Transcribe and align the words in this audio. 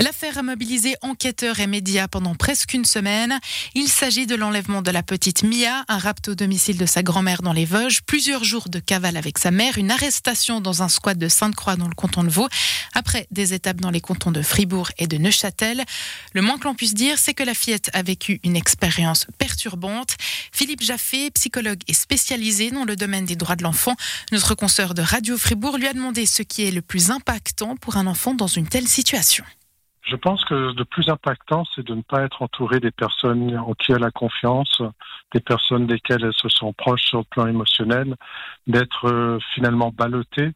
L'affaire 0.00 0.38
a 0.38 0.42
mobilisé 0.42 0.96
enquêteurs 1.02 1.60
et 1.60 1.68
médias 1.68 2.08
pendant 2.08 2.34
presque 2.34 2.74
une 2.74 2.84
semaine. 2.84 3.38
Il 3.76 3.86
s'agit 3.86 4.26
de 4.26 4.34
l'enlèvement 4.34 4.82
de 4.82 4.90
la 4.90 5.04
petite 5.04 5.44
Mia, 5.44 5.84
un 5.86 5.98
rapt 5.98 6.26
au 6.26 6.34
domicile 6.34 6.76
de 6.76 6.84
sa 6.84 7.04
grand-mère 7.04 7.42
dans 7.42 7.52
les 7.52 7.64
Vosges, 7.64 8.02
plusieurs 8.02 8.42
jours 8.42 8.68
de 8.68 8.80
cavale 8.80 9.16
avec 9.16 9.38
sa 9.38 9.52
mère, 9.52 9.78
une 9.78 9.92
arrestation 9.92 10.60
dans 10.60 10.82
un 10.82 10.88
squat 10.88 11.16
de 11.16 11.28
Sainte-Croix 11.28 11.76
dans 11.76 11.86
le 11.86 11.94
canton 11.94 12.24
de 12.24 12.28
Vaud, 12.28 12.48
après 12.94 13.28
des 13.30 13.54
étapes 13.54 13.80
dans 13.80 13.92
les 13.92 14.00
cantons 14.00 14.32
de 14.32 14.42
Fribourg 14.42 14.90
et 14.98 15.06
de 15.06 15.16
Neuchâtel. 15.16 15.84
Le 16.32 16.42
moins 16.42 16.58
que 16.58 16.64
l'on 16.64 16.74
puisse 16.74 16.94
dire, 16.94 17.16
c'est 17.16 17.34
que 17.34 17.44
la 17.44 17.54
fillette 17.54 17.90
a 17.94 18.02
vécu 18.02 18.40
une 18.42 18.56
expérience 18.56 19.28
perturbante. 19.38 20.16
Philippe 20.50 20.82
Jaffé, 20.82 21.30
psychologue 21.30 21.82
et 21.86 21.94
spécialisé 21.94 22.72
dans 22.72 22.84
le 22.84 22.96
domaine 22.96 23.26
des 23.26 23.36
droits 23.36 23.54
de 23.54 23.62
l'enfant, 23.62 23.94
notre 24.32 24.56
consoeur 24.56 24.94
de 24.94 25.02
Radio 25.02 25.38
Fribourg 25.38 25.78
lui 25.78 25.86
a 25.86 25.92
demandé 25.92 26.26
ce 26.26 26.42
qui 26.42 26.64
est 26.64 26.72
le 26.72 26.82
plus 26.82 27.12
impactant 27.12 27.76
pour 27.76 27.96
un 27.96 28.08
enfant 28.08 28.34
dans 28.34 28.48
une 28.48 28.66
telle 28.66 28.88
situation. 28.88 29.44
Je 30.04 30.16
pense 30.16 30.44
que 30.44 30.54
le 30.54 30.84
plus 30.84 31.08
impactant, 31.08 31.64
c'est 31.74 31.84
de 31.84 31.94
ne 31.94 32.02
pas 32.02 32.22
être 32.22 32.42
entouré 32.42 32.78
des 32.78 32.90
personnes 32.90 33.56
en 33.56 33.72
qui 33.72 33.92
elle 33.92 34.04
a 34.04 34.10
confiance, 34.10 34.82
des 35.32 35.40
personnes 35.40 35.86
desquelles 35.86 36.24
elle 36.24 36.34
se 36.34 36.48
sent 36.50 36.72
proche 36.76 37.02
sur 37.02 37.18
le 37.18 37.24
plan 37.24 37.46
émotionnel, 37.46 38.14
d'être 38.66 39.06
euh, 39.08 39.38
finalement 39.54 39.90
ballotté 39.90 40.50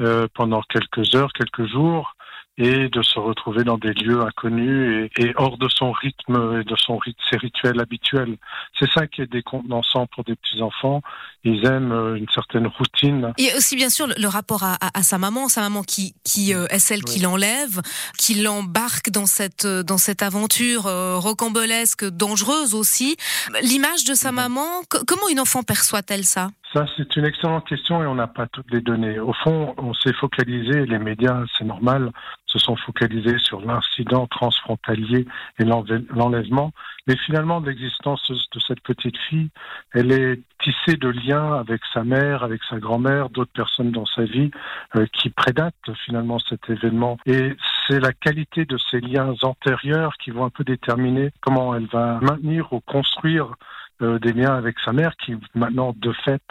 euh, 0.00 0.28
pendant 0.34 0.62
quelques 0.62 1.14
heures, 1.16 1.32
quelques 1.32 1.66
jours, 1.66 2.13
et 2.56 2.88
de 2.88 3.02
se 3.02 3.18
retrouver 3.18 3.64
dans 3.64 3.78
des 3.78 3.92
lieux 3.92 4.20
inconnus 4.22 5.10
et, 5.18 5.22
et 5.26 5.32
hors 5.36 5.58
de 5.58 5.68
son 5.68 5.90
rythme 5.90 6.60
et 6.60 6.64
de 6.64 6.76
son 6.76 6.98
rit- 6.98 7.16
ses 7.28 7.36
rituels 7.36 7.80
habituels. 7.80 8.36
C'est 8.78 8.88
ça 8.94 9.06
qui 9.08 9.22
est 9.22 9.26
décontenançant 9.30 10.06
pour 10.06 10.22
des 10.22 10.36
petits 10.36 10.62
enfants. 10.62 11.02
Ils 11.42 11.66
aiment 11.66 11.90
euh, 11.92 12.14
une 12.14 12.28
certaine 12.32 12.68
routine. 12.68 13.32
A 13.38 13.56
aussi 13.56 13.74
bien 13.74 13.90
sûr 13.90 14.06
le, 14.06 14.28
rapport 14.28 14.62
à, 14.62 14.74
à- 14.74 14.96
à 14.98 15.02
sa 15.02 15.18
maman, 15.18 15.48
sa 15.48 15.62
maman 15.62 15.82
qui, 15.82 16.14
qui 16.24 16.54
euh, 16.54 16.66
est 16.70 16.78
celle 16.78 17.02
qui 17.02 17.18
l'enlève, 17.18 17.80
qui 18.18 18.34
l'embarque 18.40 19.10
dans 19.10 19.26
cette, 19.26 19.64
euh, 19.64 19.82
dans 19.82 19.98
cette 19.98 20.22
aventure 20.22 20.86
euh, 20.86 21.18
rocambolesque, 21.18 22.04
dangereuse 22.04 22.74
aussi. 22.74 23.16
L'image 23.62 24.04
de 24.04 24.14
sa 24.14 24.30
Mhm. 24.30 24.36
maman, 24.36 24.66
co- 24.88 25.02
comment 25.06 25.28
une 25.28 25.40
enfant 25.40 25.62
perçoit-elle 25.64 26.24
ça? 26.24 26.50
Ça, 26.74 26.86
c'est 26.96 27.14
une 27.14 27.24
excellente 27.24 27.68
question 27.68 28.02
et 28.02 28.06
on 28.06 28.16
n'a 28.16 28.26
pas 28.26 28.48
toutes 28.48 28.68
les 28.72 28.80
données. 28.80 29.20
Au 29.20 29.32
fond, 29.32 29.74
on 29.78 29.94
s'est 29.94 30.12
focalisé, 30.14 30.84
les 30.86 30.98
médias, 30.98 31.44
c'est 31.56 31.64
normal, 31.64 32.10
se 32.46 32.58
sont 32.58 32.74
focalisés 32.74 33.38
sur 33.38 33.60
l'incident 33.60 34.26
transfrontalier 34.26 35.24
et 35.60 35.64
l'enlè- 35.64 36.04
l'enlèvement. 36.10 36.72
Mais 37.06 37.16
finalement, 37.16 37.60
l'existence 37.60 38.28
de 38.28 38.58
cette 38.58 38.80
petite 38.80 39.16
fille, 39.28 39.50
elle 39.92 40.10
est 40.10 40.42
tissée 40.64 40.96
de 40.96 41.10
liens 41.10 41.54
avec 41.54 41.80
sa 41.92 42.02
mère, 42.02 42.42
avec 42.42 42.60
sa 42.68 42.80
grand-mère, 42.80 43.28
d'autres 43.30 43.52
personnes 43.52 43.92
dans 43.92 44.06
sa 44.06 44.24
vie 44.24 44.50
euh, 44.96 45.06
qui 45.12 45.30
prédatent 45.30 45.74
finalement 46.04 46.40
cet 46.40 46.68
événement. 46.68 47.18
Et 47.26 47.56
c'est 47.86 48.00
la 48.00 48.12
qualité 48.12 48.64
de 48.64 48.78
ces 48.90 49.00
liens 49.00 49.32
antérieurs 49.42 50.14
qui 50.16 50.32
vont 50.32 50.44
un 50.44 50.50
peu 50.50 50.64
déterminer 50.64 51.30
comment 51.40 51.72
elle 51.76 51.86
va 51.86 52.18
maintenir 52.20 52.72
ou 52.72 52.80
construire 52.80 53.54
euh, 54.02 54.18
des 54.18 54.32
liens 54.32 54.54
avec 54.54 54.76
sa 54.84 54.92
mère 54.92 55.14
qui 55.16 55.36
maintenant 55.54 55.94
de 55.96 56.12
fait 56.24 56.42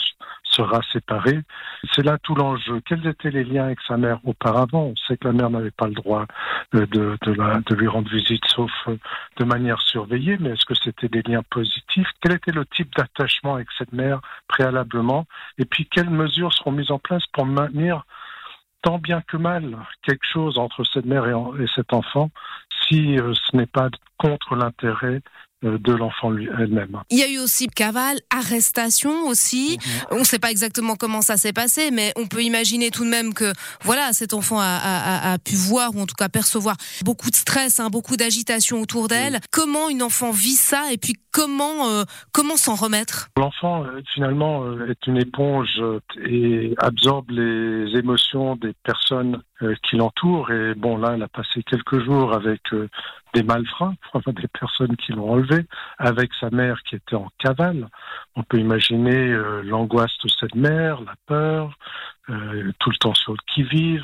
sera 0.43 0.81
séparée. 0.91 1.39
C'est 1.93 2.03
là 2.03 2.17
tout 2.21 2.35
l'enjeu. 2.35 2.81
Quels 2.85 3.05
étaient 3.07 3.31
les 3.31 3.43
liens 3.43 3.65
avec 3.65 3.79
sa 3.87 3.97
mère 3.97 4.19
auparavant? 4.23 4.93
On 4.93 4.95
sait 5.07 5.17
que 5.17 5.27
la 5.27 5.33
mère 5.33 5.49
n'avait 5.49 5.71
pas 5.71 5.87
le 5.87 5.93
droit 5.93 6.25
euh, 6.75 6.85
de, 6.85 7.75
lui 7.75 7.87
rendre 7.87 8.09
visite 8.09 8.45
sauf 8.47 8.71
euh, 8.87 8.97
de 9.37 9.43
manière 9.43 9.81
surveillée, 9.81 10.37
mais 10.39 10.51
est-ce 10.51 10.65
que 10.65 10.75
c'était 10.75 11.09
des 11.09 11.21
liens 11.23 11.43
positifs? 11.49 12.07
Quel 12.21 12.33
était 12.33 12.51
le 12.51 12.65
type 12.65 12.95
d'attachement 12.95 13.55
avec 13.55 13.67
cette 13.77 13.93
mère 13.93 14.21
préalablement? 14.47 15.25
Et 15.57 15.65
puis 15.65 15.85
quelles 15.87 16.09
mesures 16.09 16.53
seront 16.53 16.71
mises 16.71 16.91
en 16.91 16.99
place 16.99 17.25
pour 17.33 17.45
maintenir 17.45 18.05
tant 18.83 18.99
bien 18.99 19.21
que 19.21 19.37
mal 19.37 19.77
quelque 20.01 20.25
chose 20.25 20.57
entre 20.57 20.83
cette 20.83 21.05
mère 21.05 21.25
et, 21.27 21.65
cet 21.75 21.93
enfant 21.93 22.29
si 22.87 23.15
ce 23.17 23.57
n'est 23.57 23.65
pas 23.65 23.89
contre 24.17 24.55
l'intérêt 24.55 25.21
de 25.63 25.93
l'enfant 25.93 26.31
elle-même. 26.35 26.99
Il 27.09 27.17
y 27.17 27.23
a 27.23 27.29
eu 27.29 27.39
aussi 27.39 27.67
cavale, 27.67 28.19
arrestation 28.29 29.25
aussi. 29.27 29.77
On 30.11 30.19
ne 30.19 30.23
sait 30.23 30.39
pas 30.39 30.51
exactement 30.51 30.95
comment 30.95 31.21
ça 31.21 31.37
s'est 31.37 31.53
passé, 31.53 31.89
mais 31.91 32.11
on 32.17 32.27
peut 32.27 32.43
imaginer 32.43 32.91
tout 32.91 33.03
de 33.05 33.09
même 33.09 33.33
que 33.33 33.51
voilà, 33.83 34.13
cet 34.13 34.33
enfant 34.33 34.59
a, 34.59 34.65
a- 34.65 35.29
a- 35.29 35.33
a 35.33 35.37
pu 35.39 35.55
voir 35.55 35.95
ou 35.95 36.01
en 36.01 36.05
tout 36.05 36.15
cas 36.15 36.29
percevoir 36.29 36.75
beaucoup 37.03 37.29
de 37.29 37.35
stress, 37.35 37.79
hein, 37.79 37.89
beaucoup 37.89 38.17
d'agitation 38.17 38.81
autour 38.81 39.07
d'elle. 39.07 39.39
Comment 39.51 39.89
une 39.89 40.03
enfant 40.03 40.31
vit 40.31 40.55
ça 40.55 40.91
et 40.91 40.97
puis 40.97 41.13
comment 41.31 41.89
euh, 41.89 42.03
comment 42.31 42.57
s'en 42.57 42.75
remettre? 42.75 43.29
L'enfant, 43.37 43.83
euh, 43.85 44.01
finalement, 44.13 44.63
euh, 44.65 44.91
est 44.91 45.07
une 45.07 45.17
éponge 45.17 45.69
euh, 45.79 45.99
et 46.25 46.73
absorbe 46.77 47.31
les 47.31 47.97
émotions 47.97 48.55
des 48.57 48.73
personnes 48.83 49.41
euh, 49.61 49.75
qui 49.89 49.95
l'entourent. 49.95 50.51
Et 50.51 50.75
bon, 50.75 50.97
là, 50.97 51.13
elle 51.15 51.23
a 51.23 51.27
passé 51.27 51.63
quelques 51.63 52.03
jours 52.03 52.33
avec 52.33 52.61
euh, 52.73 52.87
des 53.33 53.43
malfrats, 53.43 53.93
des 54.27 54.47
personnes 54.47 54.95
qui 54.97 55.11
l'ont 55.11 55.31
enlevé, 55.31 55.65
avec 55.97 56.31
sa 56.39 56.49
mère 56.49 56.81
qui 56.83 56.95
était 56.95 57.15
en 57.15 57.27
cavale. 57.39 57.89
On 58.35 58.43
peut 58.43 58.59
imaginer 58.59 59.31
euh, 59.31 59.61
l'angoisse 59.63 60.17
de 60.23 60.29
cette 60.29 60.55
mère, 60.55 61.01
la 61.01 61.15
peur, 61.25 61.77
euh, 62.29 62.71
tout 62.79 62.89
le 62.89 62.97
temps 62.97 63.13
sur 63.13 63.35
qui-vive, 63.47 64.03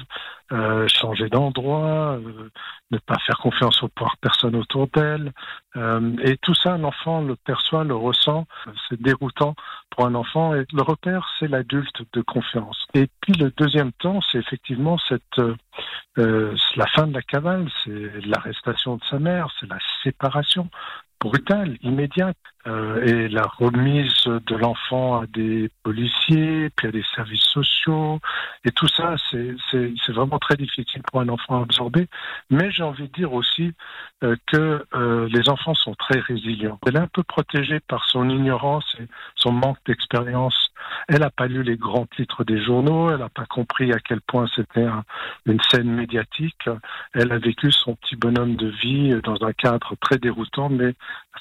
euh, 0.51 0.87
changer 0.87 1.29
d'endroit, 1.29 2.17
euh, 2.17 2.49
ne 2.89 2.97
pas 2.97 3.17
faire 3.19 3.37
confiance 3.37 3.83
aux 3.83 3.87
pouvoir 3.87 4.17
personne 4.17 4.55
autour 4.55 4.87
d'elle. 4.87 5.31
Euh, 5.77 6.15
et 6.23 6.37
tout 6.37 6.55
ça, 6.55 6.77
l'enfant 6.77 7.21
le 7.21 7.35
perçoit, 7.35 7.83
le 7.83 7.95
ressent. 7.95 8.47
C'est 8.87 8.99
déroutant 8.99 9.55
pour 9.91 10.07
un 10.07 10.15
enfant. 10.15 10.55
Et 10.55 10.65
le 10.73 10.81
repère, 10.81 11.29
c'est 11.39 11.47
l'adulte 11.47 12.01
de 12.13 12.21
confiance. 12.21 12.87
Et 12.95 13.07
puis 13.21 13.33
le 13.33 13.51
deuxième 13.51 13.91
temps, 13.93 14.21
c'est 14.31 14.39
effectivement 14.39 14.97
cette 15.07 15.41
la 16.17 16.85
fin 16.87 17.07
de 17.07 17.13
la 17.13 17.21
cavale, 17.21 17.69
c'est 17.83 18.25
l'arrestation 18.25 18.97
de 18.97 19.03
sa 19.09 19.19
mère, 19.19 19.49
c'est 19.59 19.69
la 19.69 19.77
séparation 20.03 20.69
brutale, 21.19 21.77
immédiate, 21.81 22.37
euh, 22.67 23.01
et 23.03 23.29
la 23.29 23.43
remise 23.43 24.25
de 24.25 24.55
l'enfant 24.55 25.21
à 25.21 25.27
des 25.27 25.71
policiers, 25.83 26.69
puis 26.75 26.87
à 26.87 26.91
des 26.91 27.03
services 27.15 27.45
sociaux, 27.53 28.19
et 28.65 28.71
tout 28.71 28.87
ça, 28.89 29.15
c'est 29.31 30.11
vraiment 30.11 30.39
très 30.39 30.57
difficile 30.57 31.01
pour 31.03 31.21
un 31.21 31.29
enfant 31.29 31.59
à 31.59 31.63
absorber. 31.63 32.07
Mais 32.49 32.69
j'ai 32.71 32.83
envie 32.83 33.07
de 33.07 33.13
dire 33.13 33.33
aussi 33.33 33.73
euh, 34.23 34.35
que 34.47 34.85
euh, 34.93 35.29
les 35.31 35.49
enfants 35.49 35.73
sont 35.73 35.95
très 35.95 36.19
résilients. 36.19 36.77
Elle 36.85 36.97
est 36.97 36.99
un 36.99 37.07
peu 37.07 37.23
protégée 37.23 37.79
par 37.79 38.03
son 38.09 38.29
ignorance 38.29 38.85
et 38.99 39.07
son 39.35 39.53
manque 39.53 39.77
d'expérience. 39.85 40.68
Elle 41.11 41.21
n'a 41.21 41.31
pas 41.31 41.47
lu 41.47 41.63
les 41.63 41.75
grands 41.75 42.05
titres 42.15 42.43
des 42.43 42.63
journaux, 42.63 43.09
elle 43.09 43.17
n'a 43.17 43.29
pas 43.29 43.45
compris 43.47 43.91
à 43.91 43.99
quel 43.99 44.21
point 44.21 44.47
c'était 44.55 44.83
un- 44.83 45.03
une 45.47 45.59
scène 45.71 45.89
médiatique. 45.91 46.69
Elle 47.13 47.31
a 47.31 47.39
vécu 47.39 47.71
son 47.71 47.95
petit 47.95 48.15
bonhomme 48.15 48.55
de 48.55 48.67
vie 48.81 49.19
dans 49.23 49.43
un 49.43 49.51
cadre 49.53 49.95
très 49.99 50.17
déroutant, 50.19 50.69
mais 50.69 50.93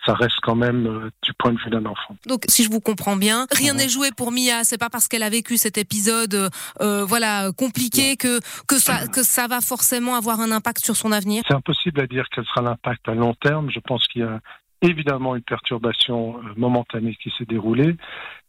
ça 0.06 0.14
reste 0.14 0.36
quand 0.42 0.54
même 0.54 0.86
euh, 0.86 1.10
du 1.22 1.32
point 1.34 1.52
de 1.52 1.58
vue 1.58 1.70
d'un 1.70 1.84
enfant. 1.84 2.16
Donc, 2.26 2.44
si 2.48 2.64
je 2.64 2.70
vous 2.70 2.80
comprends 2.80 3.16
bien, 3.16 3.46
rien 3.50 3.74
n'est 3.74 3.88
joué 3.90 4.08
pour 4.16 4.32
Mia. 4.32 4.64
C'est 4.64 4.78
pas 4.78 4.88
parce 4.88 5.06
qu'elle 5.06 5.22
a 5.22 5.28
vécu 5.30 5.56
cet 5.58 5.76
épisode, 5.76 6.34
euh, 6.34 6.48
euh, 6.80 7.04
voilà, 7.04 7.50
compliqué 7.56 8.16
que 8.16 8.40
que 8.66 8.78
ça 8.78 9.06
que 9.08 9.22
ça 9.22 9.46
va 9.48 9.60
forcément 9.60 10.14
avoir 10.14 10.40
un 10.40 10.50
impact 10.50 10.82
sur 10.84 10.96
son 10.96 11.12
avenir. 11.12 11.42
C'est 11.46 11.54
impossible 11.54 12.00
à 12.00 12.06
dire 12.06 12.24
quel 12.34 12.44
sera 12.46 12.62
l'impact 12.62 13.06
à 13.08 13.14
long 13.14 13.34
terme. 13.34 13.70
Je 13.70 13.80
pense 13.80 14.06
qu'il 14.06 14.22
y 14.22 14.24
a 14.24 14.40
évidemment 14.82 15.36
une 15.36 15.42
perturbation 15.42 16.38
euh, 16.38 16.54
momentanée 16.56 17.16
qui 17.16 17.32
s'est 17.36 17.44
déroulée. 17.44 17.96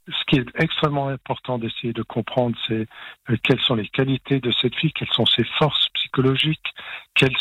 Ce 0.07 0.25
qui 0.27 0.37
est 0.37 0.45
extrêmement 0.55 1.09
important 1.09 1.59
d'essayer 1.59 1.93
de 1.93 2.03
comprendre, 2.03 2.55
c'est 2.67 2.87
euh, 3.29 3.37
quelles 3.43 3.61
sont 3.61 3.75
les 3.75 3.87
qualités 3.87 4.39
de 4.39 4.51
cette 4.51 4.75
fille, 4.75 4.91
quelles 4.93 5.11
sont 5.11 5.25
ses 5.25 5.45
forces 5.57 5.87
psychologiques, 6.09 6.73
quel, 7.15 7.31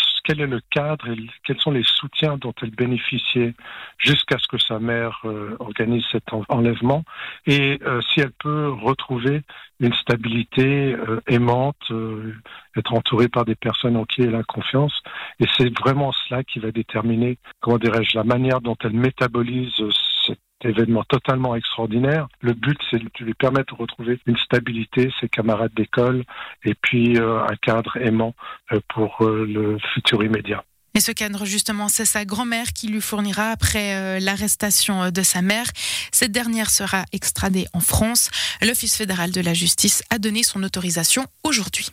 est 0.41 0.47
le 0.47 0.61
cadre 0.71 1.09
et 1.09 1.17
quels 1.45 1.59
sont 1.59 1.71
les 1.71 1.85
soutiens 1.85 2.37
dont 2.37 2.53
elle 2.61 2.71
bénéficiait 2.71 3.55
jusqu'à 3.97 4.37
ce 4.39 4.47
que 4.47 4.59
sa 4.59 4.79
mère 4.79 5.21
euh, 5.25 5.57
organise 5.59 6.05
cet 6.13 6.33
en- 6.33 6.45
enlèvement 6.51 7.03
et 7.47 7.79
euh, 7.87 8.01
si 8.03 8.21
elle 8.21 8.33
peut 8.33 8.69
retrouver 8.69 9.43
une 9.81 9.95
stabilité 9.95 10.95
euh, 10.95 11.21
aimante, 11.29 11.93
être 12.77 12.93
entourée 12.93 13.29
par 13.29 13.45
des 13.45 13.55
personnes 13.55 13.97
en 13.97 14.05
qui 14.05 14.23
elle 14.23 14.35
a 14.35 14.43
confiance. 14.43 14.93
Et 15.41 15.47
c'est 15.57 15.73
vraiment 15.79 16.13
cela 16.13 16.43
qui 16.43 16.59
va 16.59 16.73
déterminer, 16.73 17.39
comment 17.61 17.79
dirais-je, 17.79 18.17
la 18.17 18.25
manière 18.25 18.61
dont 18.61 18.77
elle 18.83 18.93
métabolise 18.93 19.73
événement 20.65 21.05
totalement 21.05 21.55
extraordinaire. 21.55 22.29
Le 22.41 22.55
but, 22.55 22.79
c'est 22.91 22.99
de 22.99 23.25
lui 23.25 23.35
permettre 23.35 23.75
de 23.75 23.81
retrouver 23.81 24.19
une 24.27 24.37
stabilité, 24.37 25.11
ses 25.21 25.29
camarades 25.29 25.73
d'école, 25.75 26.25
et 26.65 26.75
puis 26.75 27.19
euh, 27.19 27.43
un 27.43 27.57
cadre 27.57 27.97
aimant 27.99 28.35
euh, 28.73 28.81
pour 28.89 29.23
euh, 29.23 29.47
le 29.47 29.79
futur 29.95 30.23
immédiat. 30.23 30.65
Et 30.95 31.01
ce 31.01 31.13
cadre, 31.13 31.45
justement, 31.45 31.89
c'est 31.89 32.07
sa 32.07 32.25
grand-mère 32.25 32.73
qui 32.73 32.89
lui 32.89 33.01
fournira 33.01 33.51
après 33.51 34.19
l'arrestation 34.19 35.11
de 35.13 35.23
sa 35.23 35.43
mère. 35.43 35.67
Cette 36.11 36.33
dernière 36.33 36.71
sera 36.71 37.05
extradée 37.13 37.67
en 37.73 37.81
France. 37.81 38.31
L'Office 38.63 38.97
fédéral 38.97 39.31
de 39.31 39.41
la 39.41 39.55
justice 39.55 40.03
a 40.11 40.19
donné 40.19 40.43
son 40.43 40.61
autorisation 40.65 41.25
aujourd'hui. 41.45 41.91